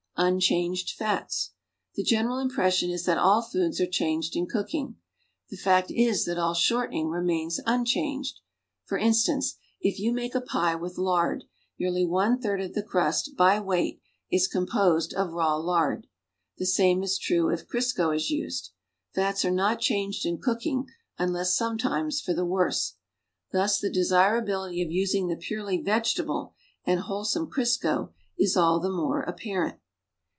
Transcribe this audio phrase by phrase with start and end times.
[0.17, 1.49] UNCHANGED FATS
[1.95, 4.97] The general impression is that all foods are changed in cooking.
[5.49, 8.39] The fact is that all shortening remains unchanged.
[8.85, 11.45] For instance, if you make a pie with lard,
[11.79, 13.99] nearly one third of the crust, by weight,
[14.31, 16.05] is composed of raw lard.
[16.59, 18.69] The same is true if Crisco is u.sed.
[19.15, 20.85] Fats are not changed in cooking
[21.17, 22.93] unless sometimes for the worse.
[23.51, 26.53] Thus the desirability of using the purely vegetable
[26.85, 29.79] and wholesome Crisco is all the more apparent.